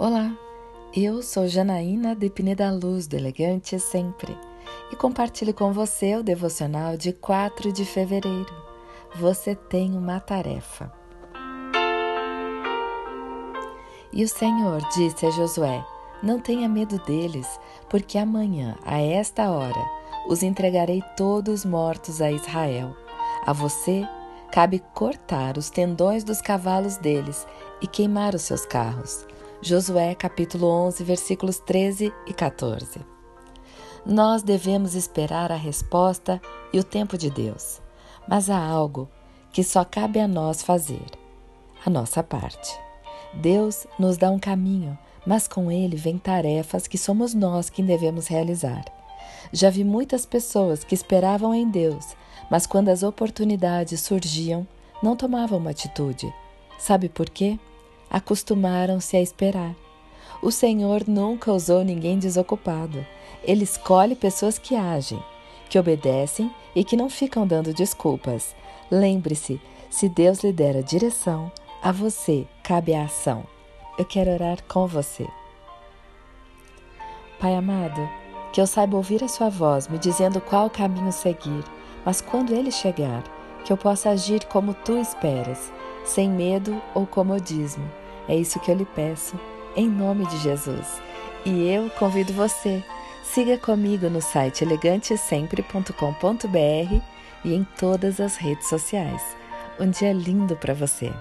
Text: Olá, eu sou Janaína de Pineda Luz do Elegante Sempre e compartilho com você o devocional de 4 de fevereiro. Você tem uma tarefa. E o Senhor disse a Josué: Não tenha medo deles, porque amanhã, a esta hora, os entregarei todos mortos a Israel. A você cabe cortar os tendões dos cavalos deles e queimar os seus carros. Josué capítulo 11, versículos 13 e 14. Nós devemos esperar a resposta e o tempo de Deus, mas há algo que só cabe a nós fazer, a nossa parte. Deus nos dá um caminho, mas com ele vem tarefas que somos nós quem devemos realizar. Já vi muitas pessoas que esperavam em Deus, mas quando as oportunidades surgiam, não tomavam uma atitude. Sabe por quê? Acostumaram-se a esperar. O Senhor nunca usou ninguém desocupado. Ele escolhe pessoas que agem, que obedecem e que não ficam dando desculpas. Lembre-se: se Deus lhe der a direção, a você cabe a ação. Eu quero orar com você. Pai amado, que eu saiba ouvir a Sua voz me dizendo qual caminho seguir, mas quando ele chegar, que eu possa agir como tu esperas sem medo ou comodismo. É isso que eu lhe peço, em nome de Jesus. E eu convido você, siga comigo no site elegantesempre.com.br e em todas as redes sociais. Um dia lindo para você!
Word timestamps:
Olá, 0.00 0.30
eu 0.94 1.24
sou 1.24 1.48
Janaína 1.48 2.14
de 2.14 2.30
Pineda 2.30 2.70
Luz 2.70 3.08
do 3.08 3.16
Elegante 3.16 3.80
Sempre 3.80 4.38
e 4.92 4.94
compartilho 4.94 5.52
com 5.52 5.72
você 5.72 6.14
o 6.14 6.22
devocional 6.22 6.96
de 6.96 7.12
4 7.12 7.72
de 7.72 7.84
fevereiro. 7.84 8.54
Você 9.16 9.56
tem 9.56 9.98
uma 9.98 10.20
tarefa. 10.20 10.92
E 14.12 14.22
o 14.22 14.28
Senhor 14.28 14.80
disse 14.94 15.26
a 15.26 15.30
Josué: 15.30 15.84
Não 16.22 16.38
tenha 16.38 16.68
medo 16.68 16.96
deles, 17.04 17.48
porque 17.90 18.18
amanhã, 18.18 18.76
a 18.84 19.00
esta 19.00 19.50
hora, 19.50 19.84
os 20.28 20.44
entregarei 20.44 21.02
todos 21.16 21.64
mortos 21.64 22.22
a 22.22 22.30
Israel. 22.30 22.96
A 23.44 23.52
você 23.52 24.06
cabe 24.52 24.80
cortar 24.94 25.58
os 25.58 25.70
tendões 25.70 26.22
dos 26.22 26.40
cavalos 26.40 26.96
deles 26.98 27.44
e 27.82 27.88
queimar 27.88 28.36
os 28.36 28.42
seus 28.42 28.64
carros. 28.64 29.26
Josué 29.60 30.14
capítulo 30.14 30.68
11, 30.68 31.02
versículos 31.02 31.58
13 31.58 32.12
e 32.28 32.32
14. 32.32 33.00
Nós 34.06 34.40
devemos 34.40 34.94
esperar 34.94 35.50
a 35.50 35.56
resposta 35.56 36.40
e 36.72 36.78
o 36.78 36.84
tempo 36.84 37.18
de 37.18 37.28
Deus, 37.28 37.82
mas 38.28 38.48
há 38.48 38.56
algo 38.56 39.08
que 39.52 39.64
só 39.64 39.84
cabe 39.84 40.20
a 40.20 40.28
nós 40.28 40.62
fazer, 40.62 41.04
a 41.84 41.90
nossa 41.90 42.22
parte. 42.22 42.72
Deus 43.34 43.84
nos 43.98 44.16
dá 44.16 44.30
um 44.30 44.38
caminho, 44.38 44.96
mas 45.26 45.48
com 45.48 45.72
ele 45.72 45.96
vem 45.96 46.18
tarefas 46.18 46.86
que 46.86 46.96
somos 46.96 47.34
nós 47.34 47.68
quem 47.68 47.84
devemos 47.84 48.28
realizar. 48.28 48.84
Já 49.52 49.70
vi 49.70 49.82
muitas 49.82 50.24
pessoas 50.24 50.84
que 50.84 50.94
esperavam 50.94 51.52
em 51.52 51.68
Deus, 51.68 52.14
mas 52.48 52.64
quando 52.64 52.90
as 52.90 53.02
oportunidades 53.02 54.02
surgiam, 54.02 54.64
não 55.02 55.16
tomavam 55.16 55.58
uma 55.58 55.70
atitude. 55.70 56.32
Sabe 56.78 57.08
por 57.08 57.28
quê? 57.28 57.58
Acostumaram-se 58.10 59.16
a 59.16 59.20
esperar. 59.20 59.74
O 60.42 60.50
Senhor 60.50 61.04
nunca 61.06 61.52
usou 61.52 61.84
ninguém 61.84 62.18
desocupado. 62.18 63.04
Ele 63.42 63.64
escolhe 63.64 64.14
pessoas 64.14 64.58
que 64.58 64.74
agem, 64.74 65.22
que 65.68 65.78
obedecem 65.78 66.50
e 66.74 66.84
que 66.84 66.96
não 66.96 67.10
ficam 67.10 67.46
dando 67.46 67.74
desculpas. 67.74 68.54
Lembre-se: 68.90 69.60
se 69.90 70.08
Deus 70.08 70.40
lhe 70.40 70.52
der 70.52 70.76
a 70.76 70.80
direção, 70.80 71.50
a 71.82 71.92
você 71.92 72.46
cabe 72.62 72.94
a 72.94 73.04
ação. 73.04 73.44
Eu 73.98 74.04
quero 74.04 74.30
orar 74.30 74.62
com 74.64 74.86
você. 74.86 75.26
Pai 77.40 77.54
amado, 77.54 78.08
que 78.52 78.60
eu 78.60 78.66
saiba 78.66 78.96
ouvir 78.96 79.22
a 79.22 79.28
Sua 79.28 79.48
voz 79.48 79.88
me 79.88 79.98
dizendo 79.98 80.40
qual 80.40 80.70
caminho 80.70 81.12
seguir, 81.12 81.64
mas 82.04 82.20
quando 82.20 82.54
ele 82.54 82.70
chegar, 82.70 83.22
que 83.64 83.72
eu 83.72 83.76
possa 83.76 84.10
agir 84.10 84.44
como 84.46 84.72
tu 84.72 84.96
esperas 84.96 85.72
sem 86.04 86.28
medo 86.28 86.80
ou 86.94 87.06
comodismo. 87.06 87.88
É 88.28 88.36
isso 88.36 88.60
que 88.60 88.70
eu 88.70 88.76
lhe 88.76 88.84
peço, 88.84 89.34
em 89.74 89.88
nome 89.88 90.26
de 90.26 90.36
Jesus. 90.38 91.00
E 91.44 91.68
eu 91.68 91.88
convido 91.90 92.32
você, 92.32 92.82
siga 93.22 93.56
comigo 93.56 94.10
no 94.10 94.20
site 94.20 94.64
elegantesempre.com.br 94.64 97.02
e 97.44 97.54
em 97.54 97.64
todas 97.78 98.20
as 98.20 98.36
redes 98.36 98.68
sociais. 98.68 99.22
Um 99.80 99.90
dia 99.90 100.12
lindo 100.12 100.56
para 100.56 100.74
você! 100.74 101.12